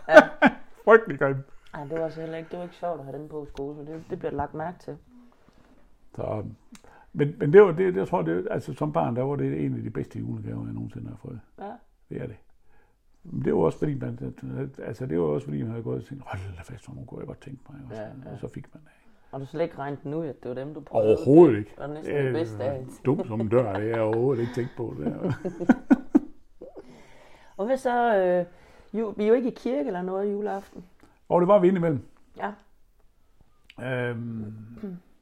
Frygtelig 0.85 1.19
grimme. 1.19 1.43
Ej, 1.75 1.85
det 1.85 2.01
var 2.01 2.09
så 2.09 2.21
heller 2.21 2.37
ikke, 2.37 2.49
det 2.51 2.59
var 2.59 2.65
ikke 2.65 2.77
sjovt 2.77 2.99
at 3.01 3.05
have 3.07 3.19
dem 3.19 3.29
på 3.29 3.45
i 3.45 3.47
skole, 3.49 3.77
så 3.77 3.93
det, 3.93 4.03
det 4.11 4.19
bliver 4.19 4.33
lagt 4.33 4.55
mærke 4.55 4.79
til. 4.79 4.97
Så, 6.17 6.43
men, 7.13 7.35
men 7.39 7.53
det 7.53 7.63
var 7.63 7.73
det, 7.73 7.97
jeg 7.97 8.09
tror, 8.09 8.23
det, 8.23 8.49
altså 8.51 8.73
som 8.73 8.93
barn, 8.93 9.17
der 9.17 9.23
var 9.23 9.37
det 9.37 9.65
en 9.65 9.77
af 9.77 9.83
de 9.83 9.91
bedste 9.91 10.19
julegaver, 10.19 10.65
jeg 10.65 10.75
nogensinde 10.75 11.09
har 11.09 11.17
fået. 11.17 11.41
Ja. 11.59 11.73
Det 12.09 12.23
er 12.23 12.27
det. 12.27 12.37
Men 13.25 13.45
det 13.45 13.55
var 13.55 13.61
også 13.61 13.79
fordi, 13.79 13.95
man, 13.95 14.19
altså 14.79 15.07
det 15.07 15.19
var 15.19 15.25
også 15.25 15.45
fordi, 15.45 15.63
man 15.63 15.71
havde 15.71 15.83
gået 15.83 15.99
og 15.99 16.05
tænkt, 16.05 16.25
hold 16.27 16.41
da 16.57 16.63
fast, 16.63 16.87
hvor 16.93 17.05
kunne 17.05 17.19
jeg 17.21 17.27
godt 17.27 17.41
tænke 17.41 17.61
mig. 17.71 17.81
Og, 17.85 17.91
Ja, 17.91 17.97
så, 17.97 18.03
ja. 18.03 18.33
og 18.33 18.39
så 18.39 18.49
fik 18.49 18.75
man 18.75 18.83
det. 18.83 18.91
Og 19.33 19.41
du 19.41 19.47
slet 19.47 19.63
ikke 19.63 19.79
regnet 19.79 20.03
den 20.03 20.15
ud, 20.15 20.27
at 20.27 20.43
det 20.43 20.49
var 20.49 20.55
dem, 20.55 20.75
du 20.75 20.81
prøvede? 20.81 21.17
Overhovedet 21.17 21.59
ikke. 21.59 21.71
Det 21.71 21.79
var 21.79 21.87
næsten 21.87 22.15
det 22.17 22.33
bedste 22.33 22.65
af. 22.65 22.85
dum 23.05 23.27
som 23.27 23.41
en 23.41 23.49
dør, 23.49 23.73
det 23.73 23.83
er 23.83 23.87
jeg 23.89 24.01
overhovedet 24.01 24.41
ikke 24.43 24.55
tænkt 24.55 24.71
på. 24.77 24.95
Det. 24.99 25.17
Og 27.57 27.67
hvad 27.67 27.77
så? 27.77 28.17
Øh, 28.17 28.47
ju, 29.01 29.11
vi 29.17 29.25
er 29.25 29.29
jo 29.29 29.35
ikke 29.35 29.49
i 29.51 29.55
kirke 29.57 29.87
eller 29.87 30.03
noget 30.03 30.33
juleaften. 30.33 30.85
Og 31.29 31.41
det 31.41 31.49
var 31.49 31.59
vi 31.59 31.69
indimellem. 31.69 32.01
Ja. 32.39 32.53
Øhm, 34.11 34.55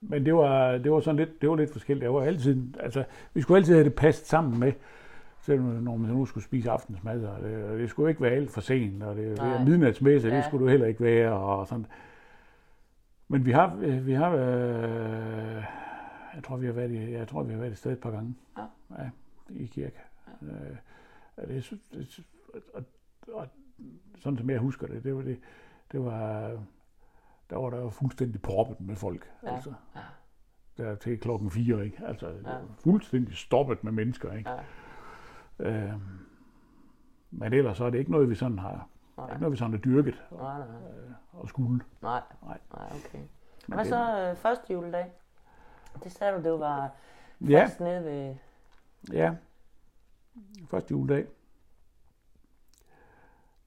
men 0.00 0.26
det 0.26 0.34
var, 0.34 0.78
det 0.78 0.92
var 0.92 1.00
sådan 1.00 1.16
lidt, 1.16 1.40
det 1.40 1.48
var 1.50 1.56
lidt 1.56 1.72
forskelligt. 1.72 2.02
Jeg 2.02 2.14
var 2.14 2.22
altid, 2.22 2.78
altså, 2.80 3.04
vi 3.34 3.40
skulle 3.40 3.58
altid 3.58 3.74
have 3.74 3.84
det 3.84 3.94
passet 3.94 4.26
sammen 4.26 4.60
med, 4.60 4.72
selvom 5.40 5.66
når 5.66 5.96
man 5.96 6.10
nu 6.10 6.26
skulle 6.26 6.44
spise 6.44 6.70
aftensmad, 6.70 7.24
og 7.24 7.42
det, 7.42 7.78
det 7.78 7.90
skulle 7.90 8.10
ikke 8.10 8.22
være 8.22 8.32
alt 8.32 8.50
for 8.50 8.60
sent, 8.60 9.02
og 9.02 9.16
det, 9.16 9.30
det 9.30 9.38
Nej. 9.38 9.64
midnatsmesse, 9.64 10.28
ja. 10.28 10.36
Det 10.36 10.44
skulle 10.44 10.64
du 10.64 10.70
heller 10.70 10.86
ikke 10.86 11.02
være, 11.02 11.32
og 11.32 11.66
sådan. 11.66 11.86
Men 13.28 13.46
vi 13.46 13.52
har, 13.52 13.76
vi 14.00 14.12
har, 14.12 14.30
øh, 14.34 15.64
jeg 16.34 16.44
tror, 16.44 16.56
vi 16.56 16.66
har 16.66 16.72
været 16.72 16.90
i, 16.90 17.12
jeg 17.12 17.28
tror, 17.28 17.42
vi 17.42 17.52
har 17.52 17.60
været 17.60 17.72
et 17.72 17.78
sted 17.78 17.92
et 17.92 17.98
par 17.98 18.10
gange. 18.10 18.34
Ja. 18.58 18.62
ja 19.02 19.10
i 19.50 19.66
kirke. 19.66 20.00
Ja. 20.42 20.46
Øh, 20.46 21.48
det, 21.48 21.80
det, 21.92 22.24
og, 22.74 22.84
og, 23.32 23.46
sådan 24.18 24.38
som 24.38 24.50
jeg 24.50 24.58
husker 24.58 24.86
det, 24.86 25.04
det 25.04 25.16
var 25.16 25.22
det, 25.22 25.38
det 25.92 26.04
var, 26.04 26.50
der 27.50 27.56
var 27.58 27.70
der 27.70 27.78
jo 27.80 27.90
fuldstændig 27.90 28.42
proppet 28.42 28.80
med 28.80 28.96
folk. 28.96 29.30
Ja. 29.42 29.54
Altså, 29.54 29.72
Ja. 29.96 30.00
der 30.76 30.94
til 30.94 31.20
klokken 31.20 31.50
fire, 31.50 31.84
ikke? 31.84 32.02
Altså, 32.06 32.28
ja. 32.44 32.58
Fuldstændig 32.84 33.36
stoppet 33.36 33.84
med 33.84 33.92
mennesker, 33.92 34.32
ikke? 34.32 34.50
Ja. 34.50 34.60
Øhm, 35.58 36.00
men 37.30 37.52
ellers 37.52 37.76
så 37.76 37.84
er 37.84 37.90
det 37.90 37.98
ikke 37.98 38.10
noget, 38.10 38.28
vi 38.30 38.34
sådan 38.34 38.58
har, 38.58 38.88
Nej, 39.16 39.28
ikke 39.28 39.40
noget, 39.40 39.52
vi 39.52 39.56
sådan 39.56 39.72
har 39.72 39.78
dyrket 39.80 40.24
nej, 40.32 40.58
nej. 40.58 40.66
og 41.32 41.48
skulle. 41.48 41.84
Nej, 42.02 42.22
Nej. 42.42 42.58
nej, 42.76 42.86
okay. 42.86 43.18
Men 43.18 43.74
Hvad 43.74 43.78
det- 43.78 43.86
så 43.86 44.28
øh, 44.30 44.36
første 44.36 44.72
juledag? 44.72 45.12
Det 46.04 46.12
sagde 46.12 46.36
du, 46.38 46.42
det 46.42 46.60
var 46.60 46.90
Ja, 47.40 47.62
først 47.62 47.80
nede 47.80 48.04
ved... 48.04 48.36
ja. 49.12 49.34
Første 50.70 50.90
juledag. 50.94 51.26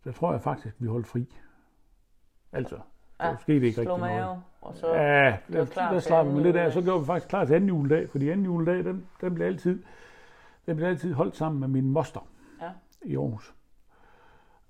Der 0.04 0.12
tror 0.12 0.32
jeg 0.32 0.42
faktisk, 0.42 0.76
vi 0.80 0.88
holdt 0.88 1.08
fri. 1.08 1.36
Altså, 2.52 2.80
der 3.24 3.30
Ja, 3.30 3.36
skete 3.40 3.56
ikke 3.68 3.82
rigtig 3.82 3.98
noget. 3.98 4.02
mave, 4.16 4.42
og 4.62 4.76
så... 4.76 4.94
Ja, 4.94 5.38
det 5.48 5.54
der, 5.56 5.66
der 5.66 5.92
til 5.92 6.02
slap 6.02 6.26
vi 6.26 6.30
anden 6.30 6.44
lidt 6.44 6.56
af. 6.56 6.72
Så 6.74 6.82
gjorde 6.82 7.00
vi 7.00 7.06
faktisk 7.06 7.30
klar 7.30 7.46
til 7.46 7.54
anden 7.54 7.70
juledag, 7.70 8.10
fordi 8.10 8.30
anden 8.30 8.46
juledag, 8.46 8.84
den, 8.84 9.08
den 9.22 9.34
blev 9.36 9.46
altid, 9.48 9.84
den 10.66 10.76
blev 10.76 10.88
altid 10.88 11.14
holdt 11.14 11.36
sammen 11.36 11.60
med 11.60 11.68
min 11.68 11.90
moster 11.90 12.28
Ja. 12.62 12.70
i 13.02 13.16
Aarhus. 13.16 13.54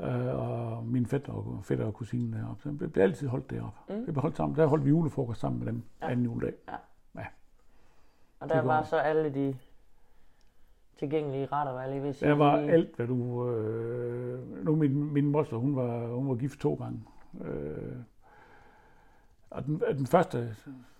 Øh, 0.01 0.39
og 0.39 0.85
min 0.85 1.05
fætter 1.05 1.33
og, 1.33 1.59
fætter 1.63 1.85
og 1.85 1.93
kusine 1.93 2.37
deroppe. 2.37 2.63
Så 2.63 2.69
den 2.69 2.77
blev, 2.77 2.89
blev 2.89 3.03
altid 3.03 3.27
holdt 3.27 3.49
deroppe. 3.49 3.79
Mm. 3.89 3.95
Det 3.95 4.05
blev 4.13 4.21
holdt 4.21 4.37
sammen. 4.37 4.55
Der 4.57 4.65
holdt 4.65 4.85
vi 4.85 4.89
julefrokost 4.89 5.39
sammen 5.39 5.59
med 5.59 5.67
dem 5.67 5.83
Ja. 6.01 6.09
anden 6.11 6.25
juledag. 6.25 6.53
Og 8.39 8.49
Det 8.49 8.55
der 8.55 8.61
går. 8.61 8.67
var 8.67 8.83
så 8.83 8.97
alle 8.97 9.33
de 9.33 9.55
tilgængelige 10.99 11.45
retter, 11.45 11.73
var 11.73 11.81
jeg 11.81 11.89
lige 11.89 12.01
ved 12.01 12.09
at 12.09 12.15
sige. 12.15 12.29
Der 12.29 12.35
var 12.35 12.57
alt, 12.57 12.95
hvad 12.95 13.07
du... 13.07 13.49
Øh, 13.49 14.65
nu 14.65 14.75
min, 14.75 15.13
min 15.13 15.25
moster, 15.31 15.57
hun 15.57 15.75
var, 15.75 16.07
hun 16.07 16.29
var 16.29 16.35
gift 16.35 16.59
to 16.59 16.73
gange. 16.73 16.99
Øh, 17.41 17.95
og 19.53 19.65
den, 19.65 19.81
den 19.97 20.07
første, 20.07 20.55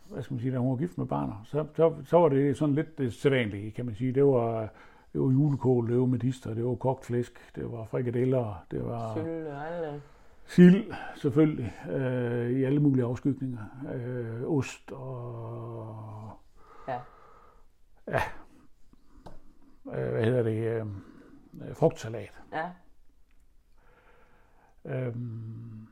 hvad 0.10 0.24
skal 0.24 0.34
man 0.34 0.42
sige, 0.42 0.52
da 0.54 0.58
hun 0.58 0.70
var 0.70 0.76
gift 0.76 0.98
med 0.98 1.06
barnet, 1.06 1.36
så, 1.46 1.66
så, 1.76 1.94
så 2.06 2.20
var 2.20 2.30
det 2.30 2.58
sådan 2.58 2.76
lidt 2.76 2.98
det 2.98 3.14
sædvanlige, 3.14 3.72
kan 3.72 3.86
man 3.86 3.96
sige. 3.96 4.14
Det 4.14 4.26
var, 4.26 4.60
det 5.14 5.22
var 5.22 5.32
julekål, 5.32 5.90
det 5.90 6.00
var 6.00 6.06
medister, 6.06 6.54
det 6.54 6.66
var 6.66 6.76
kogt 6.76 7.06
flæsk, 7.06 7.56
det 7.56 7.72
var 7.72 7.86
frikadeller, 7.86 8.66
det 8.72 8.86
var 8.86 9.16
alle. 9.16 10.02
sild, 10.46 10.94
selvfølgelig, 11.16 11.74
øh, 11.92 12.52
i 12.52 12.64
alle 12.64 12.80
mulige 12.80 13.06
afskygninger. 13.06 13.64
Øh, 13.94 14.44
ost 14.58 14.92
og... 14.92 16.32
Ja. 16.88 17.00
Ja. 18.08 18.22
Øh, 19.94 20.12
hvad 20.12 20.24
hedder 20.24 20.44
det? 20.44 20.58
Øh, 20.58 20.86
øh, 21.70 21.76
frugtsalat. 21.76 22.42
Ja, 22.54 22.70
Øhm, 24.86 25.88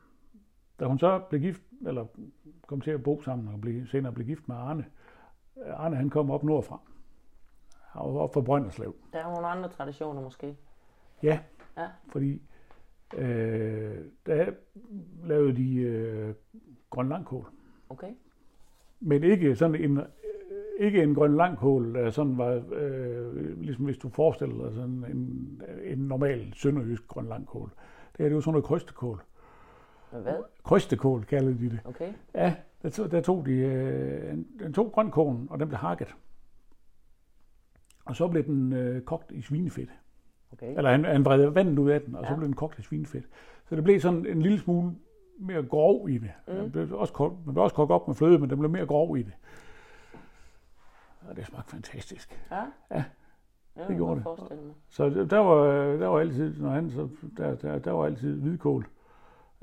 da 0.82 0.86
hun 0.88 0.98
så 0.98 1.18
blev 1.28 1.40
gift, 1.40 1.62
eller 1.86 2.06
kom 2.66 2.80
til 2.80 2.90
at 2.90 3.02
bo 3.02 3.22
sammen 3.22 3.54
og 3.54 3.60
blev, 3.60 3.86
senere 3.86 4.12
blev 4.12 4.26
gift 4.26 4.48
med 4.48 4.56
Arne, 4.56 4.84
øh, 5.66 5.80
Arne 5.84 5.96
han 5.96 6.10
kom 6.10 6.30
op 6.30 6.42
nordfra. 6.44 6.80
Var 7.94 8.00
op 8.02 8.34
fra 8.34 8.40
Brønderslev. 8.40 8.94
der 9.12 9.18
er 9.18 9.32
nogle 9.32 9.46
andre 9.46 9.68
traditioner 9.68 10.22
måske. 10.22 10.56
Ja, 11.22 11.38
Ja. 11.76 11.88
fordi 12.08 12.42
øh, 13.16 13.98
der 14.26 14.52
lavede 15.24 15.56
de 15.56 15.74
øh, 15.76 16.34
grønlandkål. 16.90 17.46
Okay. 17.88 18.12
Men 19.00 19.24
ikke 19.24 19.56
sådan 19.56 19.74
en, 19.74 19.98
øh, 19.98 20.04
ikke 20.78 21.02
en 21.02 21.14
grøn 21.14 21.36
langkål, 21.36 21.94
der 21.94 22.10
sådan 22.10 22.38
var, 22.38 22.62
øh, 22.72 23.60
ligesom 23.60 23.84
hvis 23.84 23.98
du 23.98 24.08
forestiller 24.08 24.64
dig 24.64 24.74
sådan 24.74 25.04
en, 25.10 25.62
en 25.84 25.98
normal 25.98 26.52
sønderjysk 26.54 27.08
grøn 27.08 27.26
langkål. 27.26 27.70
Det 28.16 28.24
er 28.24 28.28
det 28.28 28.36
jo 28.36 28.40
sådan 28.40 28.52
noget 28.52 28.64
krystekål. 28.64 29.22
Hvad? 30.20 30.34
Krystekål 30.64 31.24
kalder 31.24 31.52
de 31.52 31.70
det. 31.70 31.80
Okay. 31.84 32.12
Ja, 32.34 32.54
der 32.82 32.88
tog, 32.90 33.10
der 33.10 33.20
tog 33.20 33.46
de, 33.46 33.52
øh, 33.52 34.32
en- 34.32 34.46
den 34.58 34.72
tog 34.72 34.92
grønkålen, 34.92 35.46
og 35.50 35.58
den 35.60 35.68
blev 35.68 35.78
hakket. 35.78 36.14
Og 38.04 38.16
så 38.16 38.28
blev 38.28 38.44
den 38.44 38.72
øh, 38.72 39.02
kogt 39.02 39.32
i 39.32 39.42
svinefedt. 39.42 39.90
Okay. 40.52 40.76
Eller 40.76 40.90
han, 40.90 41.04
han 41.04 41.24
vred 41.24 41.46
vandet 41.46 41.78
ud 41.78 41.90
af 41.90 42.00
den, 42.00 42.14
og 42.14 42.24
så 42.26 42.30
Ja. 42.32 42.36
blev 42.36 42.46
den 42.46 42.56
kogt 42.56 42.78
i 42.78 42.82
svinefedt. 42.82 43.24
Så 43.68 43.76
det 43.76 43.84
blev 43.84 44.00
sådan 44.00 44.26
en 44.26 44.42
lille 44.42 44.58
smule 44.58 44.92
mere 45.38 45.62
grov 45.62 46.08
i 46.08 46.18
det. 46.18 46.30
Mm. 46.48 46.54
Den 46.54 46.70
blev 46.70 46.92
også, 46.98 47.12
kogt- 47.12 47.46
man 47.46 47.54
blev 47.54 47.64
også 47.64 47.76
kogt 47.76 47.90
op 47.90 48.08
med 48.08 48.14
fløde, 48.16 48.38
men 48.38 48.50
den 48.50 48.58
blev 48.58 48.70
mere 48.70 48.86
grov 48.86 49.16
i 49.18 49.22
det. 49.22 49.32
Og 51.28 51.36
det 51.36 51.46
smagte 51.46 51.70
fantastisk. 51.70 52.40
Ja? 52.50 52.62
Ja, 52.90 53.04
det, 53.76 53.88
det 53.88 53.96
gjorde 53.96 54.16
det. 54.16 54.58
Så 54.88 55.10
der- 55.10 55.24
der 55.24 55.38
var, 55.38 55.64
der 55.96 56.06
var 56.06 56.18
altid, 56.20 56.60
når 56.60 56.70
han, 56.70 56.90
så, 56.90 57.08
der, 57.36 57.54
der, 57.54 57.78
der 57.78 57.90
var 57.92 58.04
altid 58.06 58.40
hvidkål. 58.40 58.86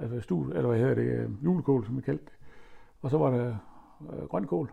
Altså 0.01 0.21
stud, 0.21 0.51
eller 0.51 0.67
hvad 0.67 0.79
hedder 0.79 0.95
det, 0.95 1.03
øh, 1.03 1.43
julekål, 1.43 1.85
som 1.85 1.97
vi 1.97 2.01
kaldte 2.01 2.25
det. 2.25 2.33
Og 3.01 3.09
så 3.09 3.17
var 3.17 3.29
der 3.29 3.55
øh, 4.13 4.23
grønkål. 4.27 4.71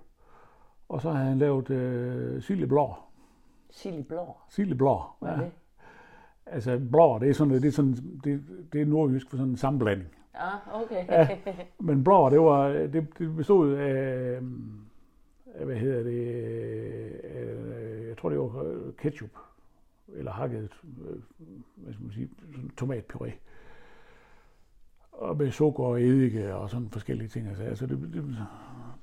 Og 0.88 1.02
så 1.02 1.10
havde 1.10 1.28
han 1.28 1.38
lavet 1.38 1.70
øh, 1.70 2.42
sildeblå. 2.42 2.94
Sild 3.70 3.98
i 3.98 4.02
blå. 4.02 4.36
Sildeblå. 4.48 5.02
Hvad 5.20 5.30
er 5.30 5.36
det? 5.36 5.52
Altså 6.46 6.80
blå, 6.90 7.18
det 7.18 7.30
er 7.30 7.34
sådan, 7.34 7.54
det 7.54 7.64
er 7.64 7.70
sådan, 7.70 8.20
det, 8.24 8.44
det 8.72 8.80
er 8.80 8.86
nordjysk 8.86 9.30
for 9.30 9.36
sådan 9.36 9.50
en 9.50 9.56
sammenblanding. 9.56 10.08
Ja, 10.34 10.82
okay. 10.82 11.06
Ja. 11.08 11.38
Men 11.78 12.04
blå, 12.04 12.30
det 12.30 12.40
var, 12.40 12.68
det, 12.68 13.08
det 13.18 13.36
bestod 13.36 13.74
af, 13.74 14.40
af, 15.54 15.64
hvad 15.64 15.76
hedder 15.76 16.02
det, 16.02 16.34
øh, 17.24 18.08
jeg 18.08 18.16
tror 18.16 18.28
det 18.28 18.38
var 18.38 18.62
øh, 18.62 18.92
ketchup, 18.98 19.30
eller 20.08 20.32
hakket, 20.32 20.70
øh, 21.08 21.16
hvad 21.76 21.92
skal 21.92 22.04
man 22.04 22.12
sige, 22.12 22.30
sådan 22.54 22.70
tomatpuré. 22.80 23.30
Og 25.16 25.36
med 25.36 25.50
sukker 25.50 25.84
og 25.84 26.02
eddike 26.02 26.54
og 26.54 26.70
sådan 26.70 26.90
forskellige 26.90 27.28
ting. 27.28 27.48
Altså, 27.48 27.62
altså 27.64 27.86
det, 27.86 27.98
det, 28.14 28.36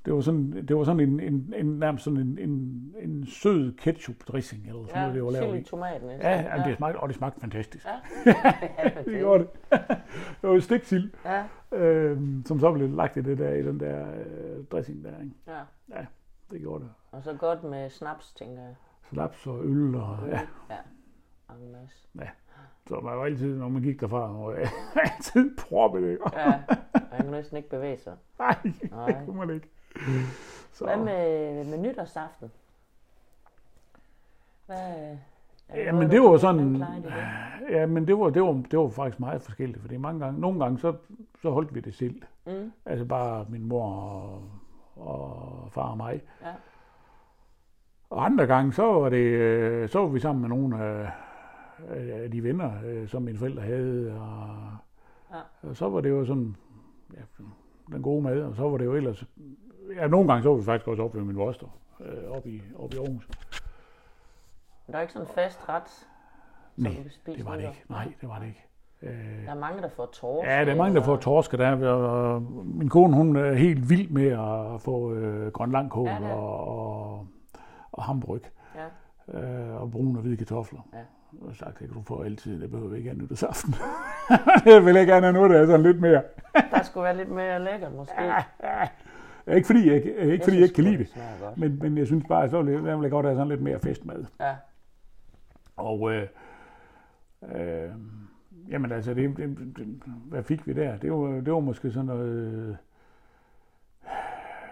det, 0.04 0.14
var 0.14 0.20
sådan, 0.20 0.66
det 0.68 0.76
var 0.76 0.84
sådan 0.84 1.00
en, 1.00 1.20
en, 1.20 1.54
en 1.56 1.66
nærmest 1.78 2.04
sådan 2.04 2.20
en, 2.20 2.38
en, 2.38 2.94
en 3.00 3.26
sød 3.26 3.72
ketchup 3.72 4.16
dressing 4.28 4.66
eller 4.68 4.86
sådan 4.86 4.94
ja, 4.94 5.00
noget, 5.00 5.14
det 5.14 5.24
var 5.24 5.30
lavet 5.30 5.60
i. 5.60 5.62
tomaten. 5.62 6.08
Ja, 6.10 6.40
jamen, 6.42 6.68
det 6.68 6.76
smagte, 6.76 6.96
og 6.96 7.08
det 7.08 7.16
smagte 7.16 7.40
fantastisk. 7.40 7.86
Ja. 8.26 8.32
ja, 8.78 8.90
Det 9.04 9.18
gjorde 9.18 9.38
det. 9.44 9.50
det 10.42 10.50
var 10.50 10.60
stiksild, 10.60 11.12
Ja, 11.24 11.44
øh, 11.72 12.20
som 12.44 12.60
så 12.60 12.72
blev 12.72 12.88
lagt 12.90 13.16
i, 13.16 13.20
det 13.22 13.38
der, 13.38 13.50
i 13.54 13.62
den 13.62 13.80
der 13.80 14.06
øh, 14.10 14.64
dressing 14.72 15.04
der. 15.04 15.20
Ikke? 15.20 15.34
ja. 15.88 16.06
Det 16.50 16.60
gjorde 16.60 16.84
det. 16.84 16.90
Og 17.12 17.22
så 17.22 17.32
godt 17.32 17.64
med 17.64 17.90
snaps, 17.90 18.32
tænker 18.32 18.62
jeg. 18.62 18.74
Slaps 19.12 19.46
og 19.46 19.64
øl 19.64 19.94
og 19.94 20.18
ja. 20.28 20.40
Ja. 20.70 20.76
En 21.64 21.72
masse. 21.72 22.08
Så 22.88 23.00
man 23.00 23.16
var 23.18 23.24
altid, 23.24 23.58
når 23.58 23.68
man 23.68 23.82
gik 23.82 24.00
derfra, 24.00 24.38
og 24.38 24.54
altid 25.16 25.56
proppet 25.56 26.02
det. 26.02 26.18
Ja, 26.36 26.52
han 27.12 27.20
kunne 27.20 27.30
næsten 27.30 27.56
ikke 27.56 27.70
bevæge 27.70 27.98
sig. 27.98 28.12
Nej, 28.38 28.56
Nej. 28.90 29.06
det 29.06 29.22
kunne 29.26 29.36
man 29.36 29.50
ikke. 29.50 29.68
Så, 30.72 30.84
Hvad 30.84 30.96
med, 30.96 31.64
med 31.64 31.78
nytårsaften? 31.78 32.50
Hvad, 34.66 35.16
Ja, 35.74 35.92
men 35.92 36.10
det 36.10 36.22
var 36.22 36.36
sådan, 36.36 36.84
ja, 37.70 37.86
men 37.86 38.06
det 38.06 38.18
var, 38.18 38.30
det 38.30 38.42
var, 38.42 38.52
det 38.70 38.78
var 38.78 38.88
faktisk 38.88 39.20
meget 39.20 39.42
forskelligt, 39.42 39.80
fordi 39.80 39.96
mange 39.96 40.20
gange, 40.24 40.40
nogle 40.40 40.60
gange, 40.64 40.78
så, 40.78 40.94
så 41.42 41.50
holdt 41.50 41.74
vi 41.74 41.80
det 41.80 41.94
selv. 41.94 42.22
Mm, 42.46 42.72
Altså 42.86 43.04
bare 43.04 43.46
min 43.48 43.64
mor 43.68 43.84
og, 43.86 44.42
og 44.96 45.68
far 45.72 45.90
og 45.90 45.96
mig. 45.96 46.20
ja. 46.42 46.52
Og 48.10 48.24
andre 48.24 48.46
gange, 48.46 48.72
så 48.72 48.82
var 48.92 49.08
det, 49.08 49.16
øh, 49.26 49.88
så 49.88 49.98
var 50.00 50.06
vi 50.06 50.20
sammen 50.20 50.40
med 50.40 50.48
nogle 50.48 50.84
af, 50.84 51.10
af 51.88 52.30
de 52.30 52.42
venner, 52.42 52.70
øh, 52.86 53.08
som 53.08 53.22
mine 53.22 53.38
forældre 53.38 53.62
havde, 53.62 54.12
og, 54.20 54.48
Ja. 55.32 55.68
og 55.68 55.76
så 55.76 55.88
var 55.88 56.00
det 56.00 56.10
jo 56.10 56.24
sådan, 56.24 56.56
ja, 57.16 57.20
den 57.92 58.02
gode 58.02 58.22
mad, 58.22 58.42
og 58.42 58.56
så 58.56 58.68
var 58.68 58.76
det 58.78 58.84
jo 58.84 58.94
ellers, 58.94 59.24
ja, 59.96 60.06
nogle 60.06 60.28
gange 60.28 60.42
så 60.42 60.48
var 60.48 60.56
vi 60.56 60.64
faktisk 60.64 60.88
også 60.88 61.02
oppe 61.02 61.18
ved 61.18 61.24
min 61.24 61.36
voster, 61.36 61.66
øh, 62.00 62.30
oppe 62.30 62.50
i, 62.50 62.62
oppe 62.76 62.96
i 62.96 62.98
Aarhus. 62.98 63.28
Men 64.86 64.92
der 64.92 64.98
er 64.98 65.00
ikke 65.02 65.12
sådan 65.12 65.28
en 65.28 65.34
fast 65.34 65.68
ret, 65.68 65.88
som 65.88 66.06
Nej, 66.76 66.92
du 66.96 67.02
kan 67.02 67.10
spise 67.10 67.38
det 67.38 67.46
var 67.46 67.52
det 67.56 67.60
ikke. 67.62 67.84
Nej, 67.88 68.12
det 68.20 68.28
var 68.28 68.38
det 68.38 68.46
ikke. 68.46 68.64
Øh, 69.02 69.44
Der 69.46 69.50
er 69.50 69.58
mange, 69.58 69.82
der 69.82 69.88
får 69.88 70.06
torsk. 70.06 70.46
Ja, 70.48 70.64
der 70.64 70.72
er 70.72 70.76
mange, 70.76 70.96
der 70.96 71.02
får 71.02 71.16
torsk, 71.16 71.52
der 71.52 71.66
er, 71.66 72.38
min 72.64 72.88
kone, 72.88 73.14
hun 73.16 73.36
er 73.36 73.52
helt 73.54 73.90
vild 73.90 74.10
med 74.10 74.26
at 74.26 74.80
få 74.80 75.12
øh, 75.14 75.52
grønlandkål 75.52 76.08
Ja, 76.08 76.18
det 76.20 76.26
er. 76.26 76.32
og, 76.34 76.66
og, 76.68 77.26
og 77.92 78.02
hamburg. 78.02 78.40
Ja. 78.74 79.40
øh, 79.40 79.82
og 79.82 79.90
brune 79.90 80.18
og 80.18 80.22
hvide 80.22 80.36
kartofler. 80.36 80.80
Ja. 80.92 80.98
Og 81.40 81.46
jeg 81.46 81.48
har 81.48 81.54
sagt, 81.54 81.78
det 81.78 81.88
kan 81.88 81.96
du 81.96 82.02
få 82.02 82.22
altid, 82.22 82.60
det 82.60 82.70
behøver 82.70 82.90
vi 82.90 82.96
ikke 82.96 83.10
have 83.10 83.22
nytårsaften. 83.22 83.74
jeg 84.72 84.84
vil 84.84 84.96
ikke 84.96 85.12
gerne 85.12 85.26
have 85.26 85.32
noget, 85.32 85.50
der 85.50 85.60
er 85.60 85.66
sådan 85.66 85.82
lidt 85.82 86.00
mere. 86.00 86.22
Der 86.70 86.82
skulle 86.82 87.04
være 87.04 87.16
lidt 87.16 87.28
mere 87.28 87.64
lækkert, 87.64 87.92
måske. 87.92 88.14
ikke 89.56 89.66
fordi 89.66 89.86
jeg, 89.86 89.96
ikke, 89.96 90.16
ikke, 90.32 90.44
fordi 90.44 90.56
jeg 90.56 90.62
ikke 90.62 90.74
kan 90.74 90.84
lide 90.84 90.98
det, 90.98 91.12
men, 91.56 91.78
men 91.78 91.98
jeg 91.98 92.06
synes 92.06 92.24
bare, 92.28 92.44
at 92.44 92.50
så 92.50 92.62
vil 92.62 92.74
jeg, 92.74 92.84
jeg 92.84 93.00
vil 93.00 93.10
godt 93.10 93.26
have 93.26 93.36
sådan 93.36 93.48
lidt 93.48 93.62
mere 93.62 93.80
festmad. 93.80 94.24
Ja, 94.40 94.54
Og 95.76 96.12
øh, 96.12 96.28
øh, 97.54 97.90
jamen 98.68 98.92
altså, 98.92 99.14
det, 99.14 99.36
det, 99.36 99.58
det, 99.76 99.86
hvad 100.06 100.42
fik 100.42 100.66
vi 100.66 100.72
der? 100.72 100.96
Det 100.96 101.12
var, 101.12 101.26
det 101.40 101.52
var 101.52 101.60
måske 101.60 101.90
sådan 101.90 102.06
noget... 102.06 102.28
Øh, 102.30 102.76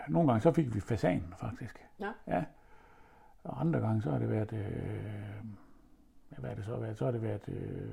nogle 0.09 0.28
gange 0.28 0.42
så 0.42 0.52
fik 0.52 0.75
vi 0.75 0.81
fasan, 0.81 1.35
faktisk. 1.40 1.87
Ja. 2.00 2.11
ja. 2.26 2.45
Og 3.45 3.61
andre 3.61 3.81
gange 3.81 4.02
så 4.02 4.11
har 4.11 4.19
det 4.19 4.31
været... 4.31 4.52
Øh, 4.52 5.45
ja, 6.33 6.37
hvad 6.39 6.51
er 6.51 6.55
det 6.55 6.65
så 6.65 6.77
været? 6.77 6.99
Så 6.99 7.05
har 7.05 7.12
det 7.12 7.23
været 7.23 7.49
øh, 7.49 7.89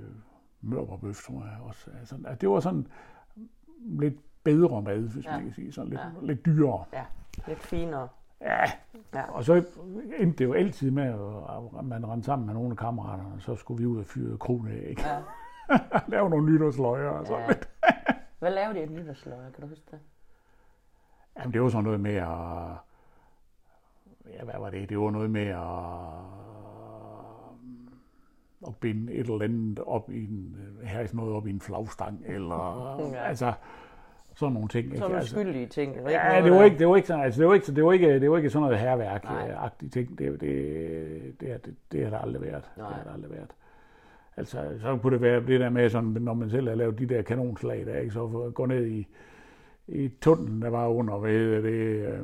mørberbøf, 0.61 1.23
tror 1.25 1.41
jeg 1.43 1.57
også. 1.63 1.91
Altså, 1.99 2.15
altså, 2.15 2.35
det 2.41 2.49
var 2.49 2.59
sådan 2.59 2.87
lidt 3.81 4.15
bedre 4.43 4.81
mad, 4.81 4.99
hvis 4.99 5.25
Ja. 5.25 5.31
man 5.31 5.43
kan 5.43 5.53
sige. 5.53 5.71
Sådan 5.71 5.89
lidt, 5.89 6.01
Ja. 6.01 6.09
lidt 6.21 6.45
dyrere. 6.45 6.83
lidt 7.47 7.59
finere. 7.59 8.07
Ja, 8.41 8.63
Ja. 9.13 9.31
og 9.31 9.43
så 9.43 9.53
endte 10.19 10.37
det 10.37 10.45
jo 10.45 10.53
altid 10.53 10.91
med, 10.91 11.03
at 11.79 11.85
man 11.85 12.07
rendte 12.07 12.25
sammen 12.25 12.45
med 12.45 12.53
nogle 12.53 12.71
af 12.71 12.77
kammeraterne, 12.77 13.33
og 13.35 13.41
så 13.41 13.55
skulle 13.55 13.77
vi 13.81 13.85
ud 13.85 13.99
og 13.99 14.05
fyre 14.05 14.37
kronæg. 14.37 14.97
Ja. 14.99 15.21
Lave 16.07 16.29
nogle 16.29 16.51
nytårsløjer 16.53 17.09
og 17.09 17.27
sådan 17.27 17.41
Ja. 17.41 17.47
lidt. 17.47 17.69
Hvad 18.39 18.51
lavede 18.51 18.73
de 18.75 18.81
af 18.83 18.89
nytårsløjer, 18.89 19.51
kan 19.51 19.61
du 19.61 19.67
huske 19.67 19.83
det? 19.91 19.99
Jamen, 21.37 21.53
det 21.53 21.61
var 21.61 21.69
sådan 21.69 21.83
noget 21.83 21.99
med 21.99 22.15
at... 22.15 22.27
Ja, 24.33 24.43
hvad 24.43 24.53
var 24.59 24.69
det? 24.69 24.89
Det 24.89 24.99
var 24.99 25.11
noget 25.11 25.29
med 25.29 25.45
at, 25.47 25.57
at 28.67 28.75
binde 28.75 29.13
et 29.13 29.19
eller 29.19 29.41
andet 29.41 29.79
op 29.79 30.11
i 30.11 30.23
en, 30.23 30.55
her 30.83 31.05
sådan 31.05 31.17
noget 31.17 31.33
op 31.33 31.47
i 31.47 31.49
en 31.49 31.61
flagstang, 31.61 32.23
eller 32.27 32.99
Ja. 32.99 33.17
ja. 33.17 33.23
altså 33.27 33.53
sådan 34.35 34.53
nogle 34.53 34.67
ting. 34.67 34.87
Så 34.87 34.93
ikke? 34.93 34.99
nogle 34.99 35.15
altså, 35.17 35.31
skyldige 35.31 35.65
ting. 35.67 35.95
Var 36.03 36.09
Ja, 36.09 36.41
det 36.43 36.51
var 36.51 36.63
ikke, 36.63 36.79
det 36.79 36.87
var 36.87 36.95
ikke 36.95 37.07
sådan, 37.07 37.23
altså 37.23 37.39
det 37.41 37.47
var 37.47 37.53
ikke, 37.53 37.75
det 37.75 37.85
var 37.85 37.91
ikke, 37.93 38.19
det 38.19 38.31
var 38.31 38.37
ikke 38.37 38.49
sådan 38.49 38.63
noget 38.63 38.79
herværk-agtige 38.79 39.89
ting. 39.89 40.19
Det, 40.19 40.41
det, 40.41 41.39
det, 41.39 41.65
det, 41.65 41.75
det 41.91 42.03
har 42.03 42.09
der 42.09 42.17
aldrig 42.17 42.41
været. 42.41 42.71
Nej. 42.77 42.87
Det 42.87 42.95
har 42.95 43.03
der 43.03 43.13
aldrig 43.13 43.31
været. 43.31 43.49
Altså, 44.37 44.57
så 44.81 44.97
kunne 45.01 45.13
det 45.13 45.21
være 45.21 45.45
det 45.45 45.59
der 45.59 45.69
med, 45.69 45.89
sådan, 45.89 46.09
når 46.09 46.33
man 46.33 46.49
selv 46.49 46.67
har 46.67 46.75
lavet 46.75 46.99
de 46.99 47.05
der 47.05 47.21
kanonslag, 47.21 47.85
der 47.85 47.97
ikke 47.97 48.13
så 48.13 48.51
gå 48.55 48.65
ned 48.65 48.85
i, 48.85 49.07
i 49.87 50.09
tunnelen, 50.21 50.61
der 50.61 50.69
var 50.69 50.87
under, 50.87 51.17
hvad 51.17 51.31
hedder 51.31 51.61
det, 51.61 52.07
øh, 52.07 52.19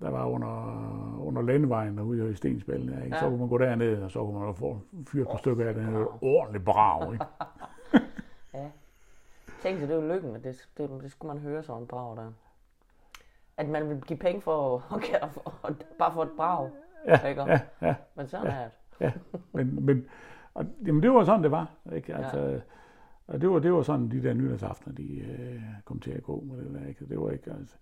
der 0.00 0.10
var 0.10 0.26
under, 0.26 1.16
under 1.20 1.42
landevejen 1.42 1.96
derude 1.96 2.30
i 2.30 2.34
Stensbælgen. 2.34 2.88
Ja, 2.88 3.04
ikke? 3.04 3.16
Ja. 3.16 3.20
Så 3.20 3.28
kunne 3.28 3.38
man 3.38 3.48
gå 3.48 3.58
derned, 3.58 4.02
og 4.02 4.10
så 4.10 4.24
kunne 4.24 4.40
man 4.40 4.54
få 4.54 4.80
fyre 5.08 5.22
et 5.22 5.28
par 5.28 5.36
stykker 5.36 5.68
af 5.68 5.74
den 5.74 5.84
her 5.84 6.24
ordentligt 6.24 6.64
brag. 6.64 7.12
Ikke? 7.12 7.24
Ja. 8.54 8.70
Tænk 9.62 9.78
sig, 9.78 9.88
det 9.88 9.94
jo 9.94 10.14
lykken, 10.14 10.36
at 10.36 10.44
det, 10.44 10.68
det, 10.78 10.90
det 11.02 11.10
skulle 11.10 11.34
man 11.34 11.42
høre 11.42 11.62
sådan 11.62 11.82
en 11.82 11.88
brag 11.88 12.16
der. 12.16 12.32
At 13.56 13.68
man 13.68 13.88
vil 13.88 14.00
give 14.00 14.18
penge 14.18 14.40
for, 14.40 14.84
okay, 14.90 15.14
for 15.32 15.52
bare 15.98 16.12
for 16.12 16.22
et 16.22 16.30
brag. 16.36 16.70
Ja, 17.06 17.28
ikke? 17.28 17.42
ja, 17.42 17.60
ja. 17.82 17.94
Men 18.14 18.28
sådan 18.28 18.46
er 18.46 18.64
det. 18.64 18.72
Ja, 19.00 19.12
men, 19.52 19.86
men 19.86 20.06
og, 20.54 20.66
jamen, 20.86 21.02
det 21.02 21.12
var 21.12 21.24
sådan, 21.24 21.42
det 21.42 21.50
var. 21.50 21.70
Ikke? 21.92 22.14
Altså, 22.14 22.38
ja. 22.38 22.60
Og 23.26 23.40
det 23.40 23.50
var, 23.50 23.58
det 23.58 23.72
var 23.72 23.82
sådan, 23.82 24.10
de 24.10 24.22
der 24.22 24.34
nytårsaftener, 24.34 24.94
de 24.94 25.18
øh, 25.18 25.62
kom 25.84 26.00
til 26.00 26.10
at 26.10 26.22
gå 26.22 26.40
med 26.40 26.64
det 26.64 26.74
der. 26.74 26.88
Ikke? 26.88 27.08
Det 27.08 27.20
var 27.20 27.30
ikke, 27.30 27.50
altså, 27.50 27.76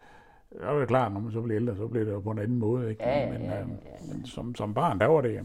det 0.58 0.66
var 0.66 0.72
jo 0.72 0.86
klart, 0.86 1.12
når 1.12 1.20
man 1.20 1.32
så 1.32 1.40
blev 1.40 1.56
ældre, 1.56 1.76
så 1.76 1.86
blev 1.86 2.06
det 2.06 2.12
jo 2.12 2.20
på 2.20 2.30
en 2.30 2.38
anden 2.38 2.58
måde. 2.58 2.90
Ikke? 2.90 3.02
Ja, 3.02 3.32
men, 3.32 3.42
ja, 3.42 3.54
ja, 3.54 3.62
øh, 3.62 3.68
ja. 3.68 4.14
men 4.14 4.26
som, 4.26 4.54
som 4.54 4.74
barn, 4.74 5.00
der 5.00 5.06
var 5.06 5.20
det, 5.20 5.30
øh, 5.30 5.42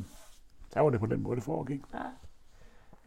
der 0.73 0.79
var 0.79 0.89
det 0.89 0.99
på 0.99 1.05
den 1.05 1.23
måde, 1.23 1.35
det 1.35 1.43
foregik. 1.43 1.81
Ja. 1.93 1.99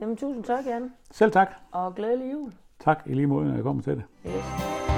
Jamen, 0.00 0.16
tusind 0.16 0.44
tak, 0.44 0.66
Jan. 0.66 0.92
Selv 1.10 1.32
tak. 1.32 1.48
Og 1.72 1.94
glædelig 1.94 2.32
jul. 2.32 2.52
Tak 2.80 3.02
i 3.06 3.14
lige 3.14 3.26
måde, 3.26 3.48
når 3.48 3.54
jeg 3.54 3.62
kommer 3.62 3.82
til 3.82 3.96
det. 3.96 4.04
Yes. 4.26 4.91